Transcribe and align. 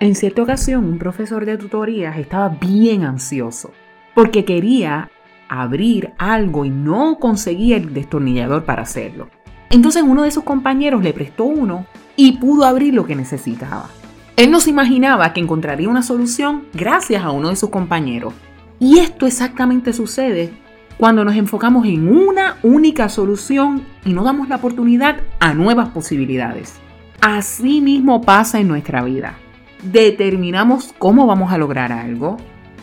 En 0.00 0.14
cierta 0.14 0.42
ocasión, 0.42 0.86
un 0.86 0.98
profesor 0.98 1.44
de 1.44 1.58
tutorías 1.58 2.16
estaba 2.16 2.48
bien 2.48 3.04
ansioso 3.04 3.70
porque 4.14 4.46
quería 4.46 5.10
abrir 5.46 6.14
algo 6.16 6.64
y 6.64 6.70
no 6.70 7.18
conseguía 7.18 7.76
el 7.76 7.92
destornillador 7.92 8.64
para 8.64 8.80
hacerlo. 8.80 9.28
Entonces 9.68 10.02
uno 10.02 10.22
de 10.22 10.30
sus 10.30 10.42
compañeros 10.42 11.02
le 11.02 11.12
prestó 11.12 11.44
uno 11.44 11.84
y 12.16 12.38
pudo 12.38 12.64
abrir 12.64 12.94
lo 12.94 13.04
que 13.04 13.14
necesitaba. 13.14 13.90
Él 14.36 14.50
no 14.50 14.60
se 14.60 14.70
imaginaba 14.70 15.34
que 15.34 15.40
encontraría 15.40 15.90
una 15.90 16.02
solución 16.02 16.64
gracias 16.72 17.22
a 17.22 17.30
uno 17.30 17.50
de 17.50 17.56
sus 17.56 17.68
compañeros. 17.68 18.32
Y 18.78 19.00
esto 19.00 19.26
exactamente 19.26 19.92
sucede 19.92 20.50
cuando 20.96 21.26
nos 21.26 21.36
enfocamos 21.36 21.84
en 21.86 22.08
una 22.08 22.56
única 22.62 23.10
solución 23.10 23.84
y 24.06 24.14
no 24.14 24.24
damos 24.24 24.48
la 24.48 24.56
oportunidad 24.56 25.16
a 25.40 25.52
nuevas 25.52 25.90
posibilidades. 25.90 26.80
Así 27.20 27.82
mismo 27.82 28.22
pasa 28.22 28.60
en 28.60 28.68
nuestra 28.68 29.04
vida. 29.04 29.36
Determinamos 29.82 30.94
cómo 30.98 31.26
vamos 31.26 31.52
a 31.52 31.58
lograr 31.58 31.92
algo, 31.92 32.36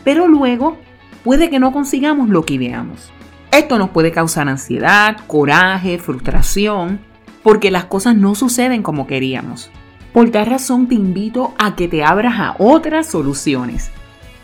pero 0.04 0.28
luego 0.28 0.78
puede 1.24 1.50
que 1.50 1.60
no 1.60 1.72
consigamos 1.72 2.30
lo 2.30 2.44
que 2.44 2.56
ideamos. 2.56 3.12
Esto 3.52 3.78
nos 3.78 3.92
puede 3.92 4.12
causar 4.12 4.50
ansiedad, 4.50 5.18
coraje, 5.28 6.00
frustración, 6.00 7.00
porque 7.44 7.72
las 7.72 7.86
cosas 7.86 8.16
no 8.16 8.36
suceden 8.36 8.84
como 8.84 9.08
queríamos. 9.08 9.72
Por 10.12 10.30
tal 10.32 10.48
razón 10.48 10.88
te 10.88 10.96
invito 10.96 11.54
a 11.58 11.76
que 11.76 11.88
te 11.88 12.04
abras 12.04 12.40
a 12.40 12.56
otras 12.58 13.08
soluciones. 13.08 13.92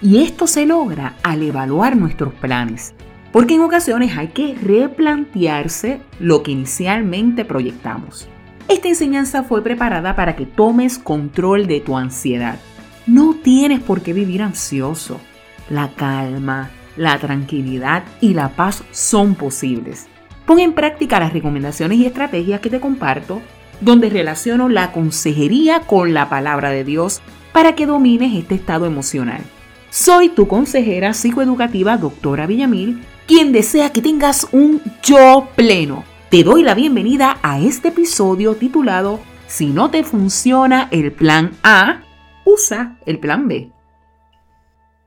Y 0.01 0.23
esto 0.23 0.47
se 0.47 0.65
logra 0.65 1.15
al 1.23 1.41
evaluar 1.43 1.95
nuestros 1.95 2.33
planes, 2.33 2.93
porque 3.31 3.55
en 3.55 3.61
ocasiones 3.61 4.17
hay 4.17 4.27
que 4.27 4.55
replantearse 4.55 6.01
lo 6.19 6.43
que 6.43 6.51
inicialmente 6.51 7.45
proyectamos. 7.45 8.27
Esta 8.67 8.87
enseñanza 8.87 9.43
fue 9.43 9.63
preparada 9.63 10.15
para 10.15 10.35
que 10.35 10.45
tomes 10.45 10.97
control 10.97 11.67
de 11.67 11.81
tu 11.81 11.97
ansiedad. 11.97 12.59
No 13.05 13.35
tienes 13.35 13.81
por 13.81 14.01
qué 14.01 14.13
vivir 14.13 14.41
ansioso. 14.41 15.19
La 15.69 15.89
calma, 15.89 16.71
la 16.95 17.17
tranquilidad 17.19 18.03
y 18.21 18.33
la 18.33 18.49
paz 18.49 18.83
son 18.91 19.35
posibles. 19.35 20.07
Pon 20.45 20.59
en 20.59 20.73
práctica 20.73 21.19
las 21.19 21.33
recomendaciones 21.33 21.97
y 21.97 22.05
estrategias 22.05 22.61
que 22.61 22.69
te 22.69 22.79
comparto, 22.79 23.41
donde 23.81 24.09
relaciono 24.09 24.69
la 24.69 24.91
consejería 24.91 25.81
con 25.81 26.13
la 26.13 26.29
palabra 26.29 26.69
de 26.69 26.83
Dios 26.83 27.21
para 27.51 27.75
que 27.75 27.85
domines 27.85 28.33
este 28.35 28.55
estado 28.55 28.85
emocional. 28.85 29.41
Soy 29.89 30.29
tu 30.29 30.47
consejera 30.47 31.13
psicoeducativa, 31.13 31.97
doctora 31.97 32.47
Villamil, 32.47 33.03
quien 33.27 33.51
desea 33.51 33.91
que 33.91 34.01
tengas 34.01 34.47
un 34.51 34.81
yo 35.03 35.49
pleno. 35.55 36.03
Te 36.33 36.43
doy 36.43 36.63
la 36.63 36.73
bienvenida 36.73 37.37
a 37.43 37.59
este 37.59 37.89
episodio 37.89 38.55
titulado 38.55 39.19
Si 39.45 39.67
no 39.67 39.91
te 39.91 40.03
funciona 40.03 40.87
el 40.89 41.11
plan 41.11 41.51
A, 41.61 42.01
usa 42.43 42.97
el 43.05 43.19
plan 43.19 43.47
B. 43.47 43.71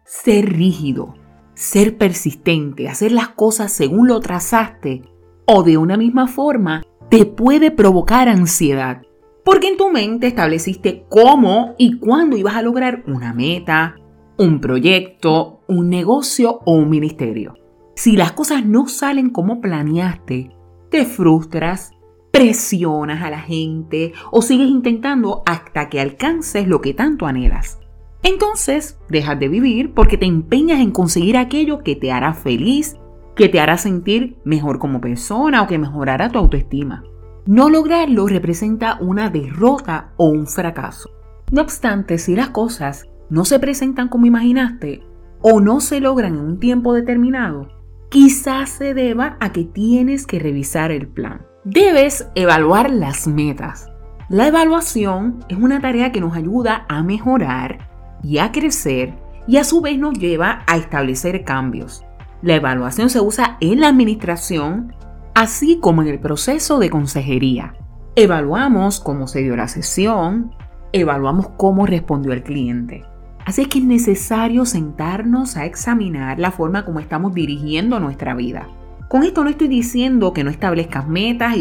Ser 0.04 0.52
rígido, 0.52 1.16
ser 1.54 1.98
persistente, 1.98 2.88
hacer 2.88 3.10
las 3.10 3.30
cosas 3.30 3.72
según 3.72 4.06
lo 4.06 4.20
trazaste 4.20 5.02
o 5.46 5.64
de 5.64 5.76
una 5.76 5.96
misma 5.96 6.28
forma 6.28 6.84
te 7.10 7.26
puede 7.26 7.72
provocar 7.72 8.28
ansiedad. 8.28 9.02
Porque 9.44 9.66
en 9.66 9.76
tu 9.76 9.90
mente 9.90 10.28
estableciste 10.28 11.06
cómo 11.08 11.74
y 11.76 11.98
cuándo 11.98 12.36
ibas 12.36 12.54
a 12.54 12.62
lograr 12.62 13.02
una 13.08 13.32
meta, 13.32 13.96
un 14.38 14.60
proyecto, 14.60 15.62
un 15.66 15.90
negocio 15.90 16.60
o 16.64 16.74
un 16.74 16.88
ministerio. 16.88 17.54
Si 17.96 18.16
las 18.16 18.30
cosas 18.30 18.64
no 18.64 18.86
salen 18.86 19.30
como 19.30 19.60
planeaste, 19.60 20.55
te 20.90 21.04
frustras, 21.04 21.92
presionas 22.30 23.22
a 23.22 23.30
la 23.30 23.40
gente 23.40 24.12
o 24.30 24.42
sigues 24.42 24.68
intentando 24.68 25.42
hasta 25.46 25.88
que 25.88 26.00
alcances 26.00 26.68
lo 26.68 26.80
que 26.80 26.94
tanto 26.94 27.26
anhelas. 27.26 27.78
Entonces, 28.22 28.98
dejas 29.08 29.38
de 29.38 29.48
vivir 29.48 29.94
porque 29.94 30.18
te 30.18 30.26
empeñas 30.26 30.80
en 30.80 30.90
conseguir 30.90 31.36
aquello 31.36 31.82
que 31.82 31.96
te 31.96 32.12
hará 32.12 32.34
feliz, 32.34 32.96
que 33.36 33.48
te 33.48 33.60
hará 33.60 33.78
sentir 33.78 34.36
mejor 34.44 34.78
como 34.78 35.00
persona 35.00 35.62
o 35.62 35.66
que 35.66 35.78
mejorará 35.78 36.28
tu 36.28 36.38
autoestima. 36.38 37.04
No 37.46 37.70
lograrlo 37.70 38.26
representa 38.26 38.98
una 39.00 39.30
derrota 39.30 40.12
o 40.16 40.28
un 40.28 40.46
fracaso. 40.46 41.10
No 41.52 41.62
obstante, 41.62 42.18
si 42.18 42.34
las 42.34 42.50
cosas 42.50 43.06
no 43.30 43.44
se 43.44 43.60
presentan 43.60 44.08
como 44.08 44.26
imaginaste 44.26 45.02
o 45.40 45.60
no 45.60 45.80
se 45.80 46.00
logran 46.00 46.34
en 46.34 46.40
un 46.40 46.58
tiempo 46.58 46.92
determinado, 46.92 47.68
quizás 48.10 48.70
se 48.70 48.94
deba 48.94 49.36
a 49.40 49.52
que 49.52 49.64
tienes 49.64 50.26
que 50.26 50.38
revisar 50.38 50.90
el 50.90 51.08
plan. 51.08 51.46
Debes 51.64 52.28
evaluar 52.34 52.90
las 52.90 53.26
metas. 53.26 53.90
La 54.28 54.48
evaluación 54.48 55.44
es 55.48 55.58
una 55.58 55.80
tarea 55.80 56.12
que 56.12 56.20
nos 56.20 56.36
ayuda 56.36 56.84
a 56.88 57.02
mejorar 57.02 57.90
y 58.22 58.38
a 58.38 58.52
crecer 58.52 59.14
y 59.46 59.58
a 59.58 59.64
su 59.64 59.80
vez 59.80 59.98
nos 59.98 60.18
lleva 60.18 60.64
a 60.66 60.76
establecer 60.76 61.44
cambios. 61.44 62.04
La 62.42 62.54
evaluación 62.54 63.10
se 63.10 63.20
usa 63.20 63.56
en 63.60 63.80
la 63.80 63.88
administración, 63.88 64.94
así 65.34 65.78
como 65.80 66.02
en 66.02 66.08
el 66.08 66.20
proceso 66.20 66.78
de 66.78 66.90
consejería. 66.90 67.74
Evaluamos 68.14 69.00
cómo 69.00 69.26
se 69.26 69.42
dio 69.42 69.56
la 69.56 69.68
sesión, 69.68 70.54
evaluamos 70.92 71.48
cómo 71.56 71.86
respondió 71.86 72.32
el 72.32 72.42
cliente. 72.42 73.04
Así 73.46 73.62
es 73.62 73.68
que 73.68 73.78
es 73.78 73.84
necesario 73.84 74.66
sentarnos 74.66 75.56
a 75.56 75.66
examinar 75.66 76.40
la 76.40 76.50
forma 76.50 76.84
como 76.84 76.98
estamos 76.98 77.32
dirigiendo 77.32 78.00
nuestra 78.00 78.34
vida. 78.34 78.66
Con 79.08 79.22
esto 79.22 79.44
no 79.44 79.50
estoy 79.50 79.68
diciendo 79.68 80.32
que 80.32 80.42
no 80.42 80.50
establezcas 80.50 81.06
metas 81.06 81.54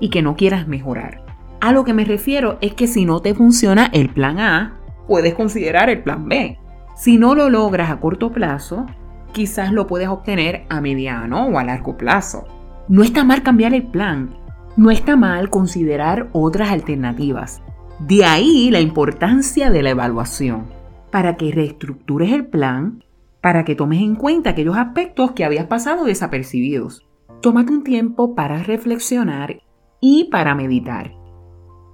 y, 0.00 0.10
que 0.10 0.22
no 0.22 0.36
quieras 0.36 0.68
mejorar. 0.68 1.24
A 1.60 1.72
lo 1.72 1.82
que 1.82 1.92
me 1.92 2.04
refiero 2.04 2.56
es 2.60 2.74
que 2.74 2.86
si 2.86 3.04
no 3.04 3.20
te 3.20 3.34
funciona 3.34 3.90
el 3.92 4.10
plan 4.10 4.38
A, 4.38 4.78
puedes 5.08 5.34
considerar 5.34 5.90
el 5.90 6.04
plan 6.04 6.28
B. 6.28 6.56
Si 6.94 7.18
no 7.18 7.34
lo 7.34 7.50
logras 7.50 7.90
a 7.90 7.98
corto 7.98 8.30
plazo, 8.30 8.86
quizás 9.32 9.72
lo 9.72 9.88
puedes 9.88 10.06
obtener 10.06 10.66
a 10.68 10.80
mediano 10.80 11.46
o 11.46 11.58
a 11.58 11.64
largo 11.64 11.96
plazo. 11.96 12.44
No 12.86 13.02
está 13.02 13.24
mal 13.24 13.42
cambiar 13.42 13.74
el 13.74 13.82
plan, 13.82 14.36
no 14.76 14.92
está 14.92 15.16
mal 15.16 15.50
considerar 15.50 16.28
otras 16.30 16.70
alternativas. 16.70 17.60
De 17.98 18.24
ahí 18.24 18.70
la 18.70 18.80
importancia 18.80 19.70
de 19.70 19.82
la 19.82 19.90
evaluación, 19.90 20.73
para 21.14 21.36
que 21.36 21.52
reestructures 21.52 22.32
el 22.32 22.48
plan, 22.48 23.04
para 23.40 23.64
que 23.64 23.76
tomes 23.76 24.00
en 24.00 24.16
cuenta 24.16 24.50
aquellos 24.50 24.76
aspectos 24.76 25.30
que 25.30 25.44
habías 25.44 25.66
pasado 25.66 26.06
desapercibidos. 26.06 27.06
Tómate 27.40 27.72
un 27.72 27.84
tiempo 27.84 28.34
para 28.34 28.64
reflexionar 28.64 29.62
y 30.00 30.24
para 30.24 30.56
meditar. 30.56 31.12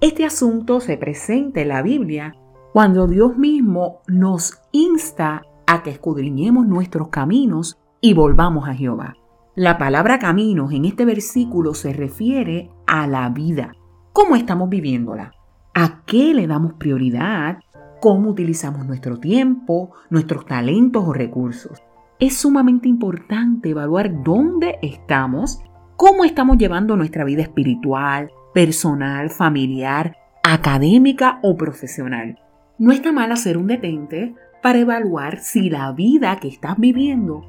Este 0.00 0.24
asunto 0.24 0.80
se 0.80 0.96
presenta 0.96 1.60
en 1.60 1.68
la 1.68 1.82
Biblia 1.82 2.34
cuando 2.72 3.06
Dios 3.06 3.36
mismo 3.36 4.00
nos 4.06 4.58
insta 4.72 5.42
a 5.66 5.82
que 5.82 5.90
escudriñemos 5.90 6.66
nuestros 6.66 7.08
caminos 7.08 7.78
y 8.00 8.14
volvamos 8.14 8.70
a 8.70 8.72
Jehová. 8.72 9.18
La 9.54 9.76
palabra 9.76 10.18
caminos 10.18 10.72
en 10.72 10.86
este 10.86 11.04
versículo 11.04 11.74
se 11.74 11.92
refiere 11.92 12.70
a 12.86 13.06
la 13.06 13.28
vida. 13.28 13.72
¿Cómo 14.14 14.34
estamos 14.34 14.70
viviéndola? 14.70 15.34
¿A 15.74 16.06
qué 16.06 16.32
le 16.32 16.46
damos 16.46 16.72
prioridad? 16.72 17.58
¿Cómo 18.00 18.30
utilizamos 18.30 18.86
nuestro 18.86 19.20
tiempo, 19.20 19.92
nuestros 20.08 20.46
talentos 20.46 21.04
o 21.06 21.12
recursos? 21.12 21.82
Es 22.18 22.38
sumamente 22.38 22.88
importante 22.88 23.68
evaluar 23.68 24.22
dónde 24.22 24.78
estamos, 24.80 25.62
cómo 25.96 26.24
estamos 26.24 26.56
llevando 26.56 26.96
nuestra 26.96 27.24
vida 27.24 27.42
espiritual, 27.42 28.30
personal, 28.54 29.28
familiar, 29.28 30.16
académica 30.42 31.40
o 31.42 31.58
profesional. 31.58 32.38
No 32.78 32.90
está 32.90 33.12
mal 33.12 33.32
hacer 33.32 33.58
un 33.58 33.66
detente 33.66 34.34
para 34.62 34.78
evaluar 34.78 35.38
si 35.40 35.68
la 35.68 35.92
vida 35.92 36.38
que 36.40 36.48
estás 36.48 36.78
viviendo 36.78 37.42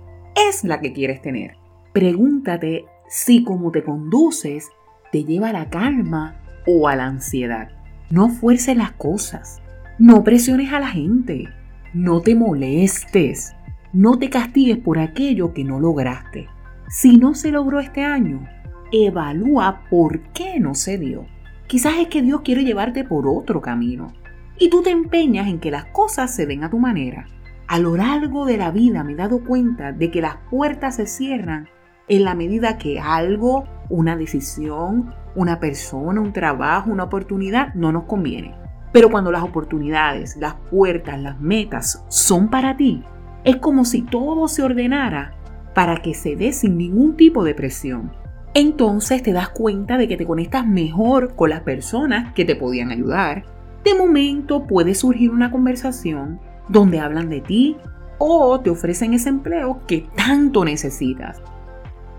es 0.50 0.66
la 0.66 0.81
que 0.81 0.91
quieres 0.91 1.22
tener. 1.22 1.56
Pregúntate 1.94 2.83
si 3.07 3.45
como 3.45 3.72
te 3.72 3.85
conduces 3.85 4.69
te 5.13 5.23
lleva 5.23 5.50
a 5.50 5.53
la 5.53 5.69
calma 5.69 6.41
o 6.68 6.89
a 6.89 6.97
la 6.97 7.06
ansiedad. 7.06 7.69
No 8.09 8.28
fuerces 8.28 8.75
las 8.75 8.91
cosas. 8.91 9.62
No 10.00 10.24
presiones 10.24 10.74
a 10.74 10.79
la 10.79 10.88
gente. 10.88 11.50
No 11.94 12.21
te 12.21 12.36
molestes. 12.36 13.54
No 13.94 14.18
te 14.18 14.30
castigues 14.30 14.77
por 14.77 15.00
aquello 15.00 15.54
que 15.54 15.63
no 15.63 15.80
lograste. 15.80 16.48
Si 16.88 17.18
no 17.18 17.33
se 17.33 17.51
logró 17.51 17.80
este 17.80 18.04
año, 18.04 18.48
evalúa 18.92 19.83
por 19.89 20.21
qué 20.33 20.60
no 20.60 20.75
se 20.75 20.98
dio. 20.98 21.25
Quizás 21.68 21.95
es 22.00 22.07
que 22.07 22.21
Dios 22.21 22.42
quiere 22.42 22.63
llevarte 22.63 23.04
por 23.04 23.27
otro 23.27 23.62
camino 23.62 24.13
y 24.57 24.69
tú 24.69 24.81
te 24.81 24.92
empeñas 24.92 25.48
en 25.48 25.60
que 25.60 25.71
las 25.71 25.86
cosas 25.86 26.33
se 26.36 26.45
den 26.45 26.63
a 26.63 26.69
tu 26.69 26.80
manera. 26.80 27.25
A 27.68 27.80
lo 27.80 27.95
largo 27.95 28.45
de 28.45 28.57
la 28.57 28.71
vida 28.71 29.04
me 29.04 29.13
he 29.13 29.15
dado 29.15 29.44
cuenta 29.44 29.92
de 29.92 30.12
que 30.12 30.21
las 30.21 30.38
puertas 30.50 30.98
se 30.98 31.07
cierran 31.07 31.69
en 32.07 32.25
la 32.25 32.36
medida 32.36 32.77
que 32.77 33.00
algo, 33.00 33.63
una 33.89 34.18
decisión, 34.18 35.13
una 35.36 35.60
persona, 35.60 36.19
un 36.19 36.33
trabajo, 36.33 36.92
una 36.92 37.06
oportunidad 37.06 37.74
no 37.74 37.92
nos 37.92 38.04
conviene. 38.04 38.61
Pero 38.91 39.09
cuando 39.09 39.31
las 39.31 39.43
oportunidades, 39.43 40.35
las 40.38 40.55
puertas, 40.69 41.19
las 41.19 41.39
metas 41.39 42.03
son 42.09 42.49
para 42.49 42.75
ti, 42.75 43.03
es 43.43 43.57
como 43.57 43.85
si 43.85 44.01
todo 44.01 44.47
se 44.47 44.63
ordenara 44.63 45.33
para 45.73 45.97
que 45.97 46.13
se 46.13 46.35
dé 46.35 46.51
sin 46.51 46.77
ningún 46.77 47.15
tipo 47.15 47.43
de 47.43 47.55
presión. 47.55 48.11
Entonces 48.53 49.23
te 49.23 49.31
das 49.31 49.49
cuenta 49.49 49.97
de 49.97 50.07
que 50.07 50.17
te 50.17 50.25
conectas 50.25 50.67
mejor 50.67 51.35
con 51.35 51.49
las 51.49 51.61
personas 51.61 52.33
que 52.33 52.45
te 52.45 52.55
podían 52.55 52.91
ayudar, 52.91 53.45
De 53.83 53.95
momento 53.95 54.67
puede 54.67 54.93
surgir 54.93 55.31
una 55.31 55.49
conversación 55.49 56.39
donde 56.69 56.99
hablan 56.99 57.29
de 57.29 57.41
ti 57.41 57.77
o 58.19 58.59
te 58.59 58.69
ofrecen 58.69 59.15
ese 59.15 59.29
empleo 59.29 59.81
que 59.88 60.07
tanto 60.15 60.63
necesitas. 60.63 61.41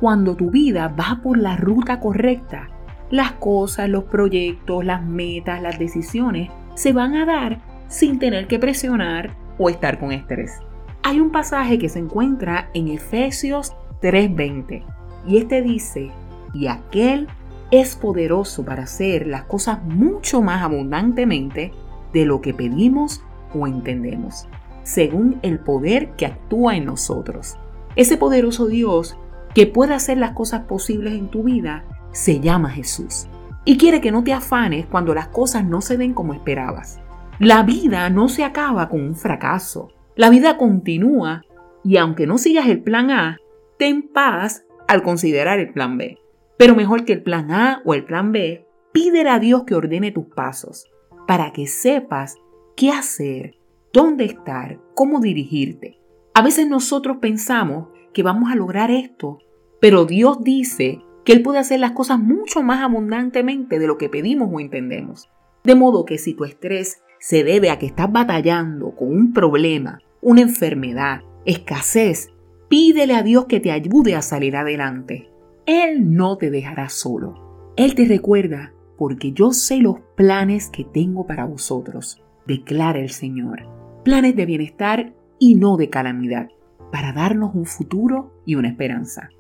Cuando 0.01 0.35
tu 0.35 0.51
vida 0.51 0.89
va 0.89 1.21
por 1.23 1.39
la 1.39 1.57
ruta 1.57 2.01
correcta, 2.01 2.69
las 3.11 3.31
cosas, 3.35 3.89
los 3.89 4.05
proyectos, 4.05 4.85
las 4.85 5.05
metas, 5.05 5.63
las 5.63 5.79
decisiones 5.79 6.51
se 6.75 6.93
van 6.93 7.15
a 7.15 7.27
dar 7.27 7.61
sin 7.89 8.19
tener 8.19 8.47
que 8.47 8.59
presionar 8.59 9.37
o 9.59 9.69
estar 9.69 9.99
con 9.99 10.13
estrés. 10.13 10.61
Hay 11.03 11.21
un 11.21 11.31
pasaje 11.31 11.79
que 11.79 11.89
se 11.89 11.99
encuentra 11.99 12.71
en 12.75 12.89
Efesios 12.89 13.75
3:20 14.01 14.85
y 15.27 15.37
este 15.37 15.63
dice, 15.63 16.11
y 16.55 16.67
aquel 16.67 17.29
es 17.71 17.97
poderoso 17.97 18.65
para 18.65 18.85
hacer 18.85 19.27
las 19.27 19.45
cosas 19.45 19.83
mucho 19.85 20.43
más 20.43 20.63
abundantemente 20.63 21.73
de 22.13 22.25
lo 22.25 22.41
que 22.41 22.55
pedimos 22.55 23.23
o 23.55 23.67
entendemos, 23.67 24.47
según 24.83 25.39
el 25.43 25.59
poder 25.59 26.11
que 26.13 26.27
actúa 26.27 26.77
en 26.77 26.85
nosotros. 26.85 27.57
Ese 27.97 28.17
poderoso 28.17 28.67
Dios 28.67 29.17
que 29.55 29.67
puede 29.67 29.95
hacer 29.95 30.19
las 30.19 30.33
cosas 30.33 30.63
posibles 30.63 31.15
en 31.15 31.29
tu 31.29 31.45
vida 31.45 31.85
se 32.13 32.41
llama 32.41 32.71
Jesús 32.71 33.29
y 33.65 33.79
quiere 33.79 34.01
que 34.01 34.11
no 34.11 34.25
te 34.25 34.33
afanes 34.33 34.87
cuando 34.87 35.15
las 35.15 35.29
cosas 35.29 35.65
no 35.65 35.81
se 35.81 35.97
den 35.97 36.15
como 36.15 36.35
esperabas. 36.35 37.01
La 37.39 37.63
vida 37.63 38.09
no 38.11 38.29
se 38.29 38.45
acaba 38.45 38.89
con 38.89 39.01
un 39.01 39.17
fracaso. 39.17 39.89
La 40.17 40.31
vida 40.31 40.57
continúa 40.57 41.43
y 41.85 41.97
aunque 41.97 42.27
no 42.27 42.39
sigas 42.39 42.69
el 42.69 42.83
plan 42.83 43.11
A, 43.11 43.39
ten 43.79 44.03
paz 44.13 44.65
al 44.89 45.03
considerar 45.03 45.59
el 45.59 45.73
plan 45.73 45.97
B. 45.97 46.19
Pero 46.59 46.75
mejor 46.75 47.05
que 47.05 47.13
el 47.13 47.23
plan 47.23 47.51
A 47.51 47.83
o 47.85 47.95
el 47.95 48.05
plan 48.05 48.33
B, 48.33 48.67
pídele 48.93 49.31
a 49.31 49.39
Dios 49.39 49.65
que 49.65 49.75
ordene 49.75 50.13
tus 50.13 50.27
pasos 50.27 50.87
para 51.27 51.53
que 51.53 51.67
sepas 51.67 52.37
qué 52.77 52.91
hacer, 52.91 53.57
dónde 53.93 54.25
estar, 54.25 54.79
cómo 54.95 55.21
dirigirte. 55.21 55.99
A 56.35 56.43
veces 56.43 56.69
nosotros 56.69 57.19
pensamos 57.21 57.89
que 58.13 58.23
vamos 58.23 58.51
a 58.51 58.55
lograr 58.55 58.91
esto, 58.91 59.39
pero 59.81 60.05
Dios 60.05 60.43
dice 60.43 61.01
que 61.25 61.33
Él 61.33 61.43
puede 61.43 61.59
hacer 61.59 61.81
las 61.81 61.93
cosas 61.93 62.19
mucho 62.19 62.63
más 62.63 62.83
abundantemente 62.83 63.79
de 63.79 63.87
lo 63.87 63.99
que 63.99 64.09
pedimos 64.09 64.49
o 64.53 64.61
entendemos. 64.61 65.29
De 65.65 65.75
modo 65.75 66.05
que 66.05 66.19
si 66.19 66.35
tu 66.35 66.45
estrés 66.45 67.03
se 67.21 67.45
debe 67.45 67.71
a 67.71 67.79
que 67.79 67.87
estás 67.87 68.11
batallando 68.11 68.97
con 68.97 69.09
un 69.09 69.33
problema, 69.33 70.01
una 70.21 70.41
enfermedad, 70.41 71.21
escasez, 71.45 72.31
pídele 72.69 73.15
a 73.15 73.23
Dios 73.23 73.47
que 73.47 73.61
te 73.61 73.71
ayude 73.71 74.17
a 74.17 74.23
salir 74.23 74.57
adelante. 74.57 75.29
Él 75.67 76.15
no 76.15 76.37
te 76.37 76.51
dejará 76.51 76.89
solo. 76.89 77.73
Él 77.77 77.95
te 77.95 78.07
recuerda, 78.07 78.73
porque 78.99 79.33
yo 79.33 79.53
sé 79.53 79.79
los 79.79 80.01
planes 80.17 80.69
que 80.69 80.85
tengo 80.85 81.27
para 81.27 81.45
vosotros, 81.45 82.23
declara 82.47 82.99
el 82.99 83.11
Señor. 83.11 83.69
Planes 84.05 84.35
de 84.35 84.47
bienestar 84.47 85.15
y 85.39 85.55
no 85.55 85.77
de 85.77 85.89
calamidad, 85.89 86.49
para 86.91 87.13
darnos 87.13 87.55
un 87.55 87.67
futuro 87.67 88.33
y 88.45 88.57
una 88.57 88.69
esperanza. 88.69 89.31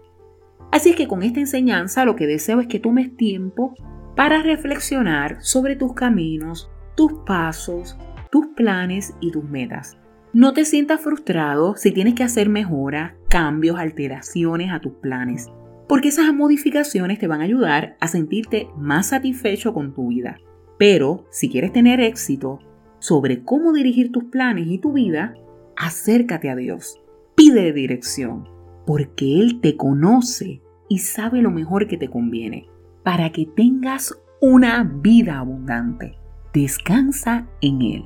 Así 0.72 0.94
que 0.94 1.06
con 1.06 1.22
esta 1.22 1.38
enseñanza 1.38 2.04
lo 2.06 2.16
que 2.16 2.26
deseo 2.26 2.60
es 2.60 2.66
que 2.66 2.80
tomes 2.80 3.14
tiempo 3.16 3.74
para 4.16 4.42
reflexionar 4.42 5.36
sobre 5.40 5.76
tus 5.76 5.92
caminos, 5.92 6.70
tus 6.96 7.12
pasos, 7.26 7.96
tus 8.30 8.46
planes 8.56 9.14
y 9.20 9.30
tus 9.30 9.44
metas. 9.44 9.98
No 10.32 10.54
te 10.54 10.64
sientas 10.64 11.02
frustrado 11.02 11.76
si 11.76 11.92
tienes 11.92 12.14
que 12.14 12.24
hacer 12.24 12.48
mejoras, 12.48 13.12
cambios, 13.28 13.78
alteraciones 13.78 14.72
a 14.72 14.80
tus 14.80 14.94
planes, 14.94 15.50
porque 15.88 16.08
esas 16.08 16.32
modificaciones 16.32 17.18
te 17.18 17.26
van 17.26 17.42
a 17.42 17.44
ayudar 17.44 17.96
a 18.00 18.08
sentirte 18.08 18.68
más 18.74 19.08
satisfecho 19.08 19.74
con 19.74 19.92
tu 19.92 20.08
vida. 20.08 20.38
Pero 20.78 21.26
si 21.30 21.50
quieres 21.50 21.72
tener 21.74 22.00
éxito 22.00 22.60
sobre 22.98 23.44
cómo 23.44 23.74
dirigir 23.74 24.10
tus 24.10 24.24
planes 24.24 24.68
y 24.68 24.78
tu 24.78 24.94
vida, 24.94 25.34
acércate 25.76 26.48
a 26.48 26.56
Dios, 26.56 26.98
pide 27.34 27.74
dirección, 27.74 28.48
porque 28.86 29.40
Él 29.40 29.60
te 29.60 29.76
conoce 29.76 30.62
y 30.88 30.98
sabe 30.98 31.42
lo 31.42 31.50
mejor 31.50 31.86
que 31.86 31.96
te 31.96 32.08
conviene, 32.08 32.68
para 33.02 33.30
que 33.30 33.46
tengas 33.46 34.14
una 34.40 34.82
vida 34.82 35.38
abundante 35.38 36.22
descansa 36.52 37.46
en 37.60 37.82
Él. 37.82 38.04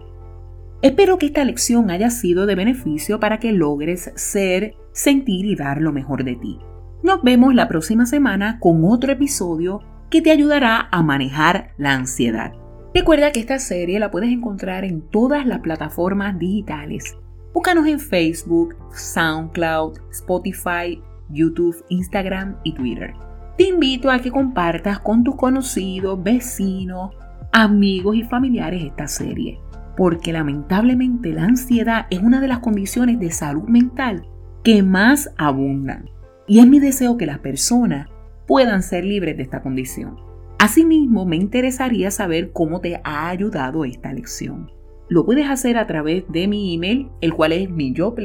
Espero 0.83 1.19
que 1.19 1.27
esta 1.27 1.45
lección 1.45 1.91
haya 1.91 2.11
sido 2.11 2.47
de 2.47 2.55
beneficio 2.55 3.19
para 3.19 3.39
que 3.39 3.53
logres 3.53 4.13
ser, 4.15 4.75
sentir 4.93 5.47
y 5.47 5.57
dar 5.57 5.81
lo 5.81 5.93
mejor 5.93 6.25
de 6.25 6.37
ti. 6.37 6.59
Nos 7.03 7.23
vemos 7.23 7.55
la 7.55 7.69
próxima 7.69 8.07
semana 8.07 8.59
con 8.61 8.85
otro 8.85 9.13
episodio 9.13 9.81
que 10.11 10.23
te 10.23 10.31
ayudará 10.31 10.89
a 10.93 11.03
manejar 11.03 11.73
la 11.79 11.95
ansiedad. 11.95 12.53
Recuerda 12.95 13.33
que 13.33 13.41
esta 13.41 13.59
serie 13.59 13.99
la 13.99 14.11
puedes 14.11 14.31
encontrar 14.31 14.85
en 14.85 15.03
todas 15.11 15.47
las 15.47 15.61
plataformas 15.61 16.39
digitales. 16.39 17.17
Búscanos 17.57 17.87
en 17.87 17.99
Facebook, 17.99 18.77
SoundCloud, 18.93 19.97
Spotify, 20.11 21.03
YouTube, 21.31 21.83
Instagram 21.89 22.59
y 22.65 22.75
Twitter. 22.75 23.15
Te 23.57 23.69
invito 23.69 24.11
a 24.11 24.19
que 24.19 24.31
compartas 24.31 24.99
con 24.99 25.25
tus 25.25 25.37
conocidos, 25.37 26.23
vecinos, 26.23 27.15
amigos 27.55 28.17
y 28.17 28.25
familiares 28.25 28.85
esta 28.85 29.09
serie, 29.09 29.59
porque 29.97 30.35
lamentablemente 30.35 31.33
la 31.33 31.45
ansiedad 31.45 32.07
es 32.11 32.19
una 32.19 32.43
de 32.43 32.49
las 32.49 32.59
condiciones 32.59 33.19
de 33.19 33.31
salud 33.31 33.65
mental 33.65 34.29
que 34.63 34.83
más 34.83 35.31
abundan. 35.39 36.11
Y 36.47 36.59
es 36.59 36.67
mi 36.67 36.79
deseo 36.79 37.17
que 37.17 37.25
las 37.25 37.39
personas 37.39 38.11
puedan 38.47 38.83
ser 38.83 39.03
libres 39.07 39.39
de 39.39 39.45
esta 39.45 39.63
condición. 39.63 40.19
Asimismo, 40.59 41.25
me 41.25 41.37
interesaría 41.37 42.11
saber 42.11 42.53
cómo 42.53 42.83
te 42.83 43.01
ha 43.03 43.31
ayudado 43.31 43.87
esta 43.87 44.13
lección. 44.13 44.77
Lo 45.09 45.25
puedes 45.25 45.49
hacer 45.49 45.79
a 45.79 45.87
través 45.87 46.25
de 46.29 46.49
mi 46.49 46.75
email, 46.75 47.09
el 47.21 47.33
cual 47.33 47.53
es 47.53 47.69
gmail.com 47.69 48.25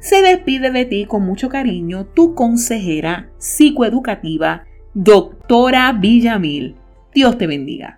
Se 0.00 0.22
despide 0.22 0.72
de 0.72 0.84
ti 0.84 1.06
con 1.06 1.22
mucho 1.22 1.48
cariño 1.48 2.06
tu 2.06 2.34
consejera 2.34 3.30
psicoeducativa, 3.38 4.64
doctora 4.94 5.92
Villamil. 5.92 6.74
Dios 7.14 7.38
te 7.38 7.46
bendiga. 7.46 7.97